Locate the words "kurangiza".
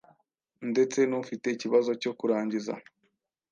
2.19-2.73